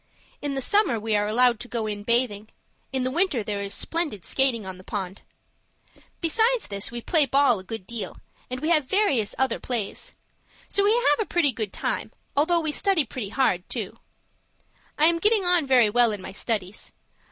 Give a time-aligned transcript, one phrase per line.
[0.41, 2.49] In the summer we are allowed to go in bathing.
[2.91, 5.21] In the winter there is splendid skating on the pond.
[6.21, 8.17] "Besides this, we play ball a good deal,
[8.49, 10.13] and we have various other plays.
[10.67, 13.99] So we have a pretty good time, although we study pretty hard too.
[14.97, 16.91] I am getting on very well in my studies.